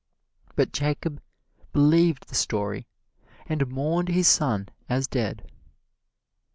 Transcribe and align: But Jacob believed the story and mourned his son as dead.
But 0.55 0.73
Jacob 0.73 1.21
believed 1.73 2.27
the 2.27 2.33
story 2.33 2.87
and 3.45 3.67
mourned 3.69 4.09
his 4.09 4.27
son 4.27 4.69
as 4.89 5.05
dead. 5.07 5.47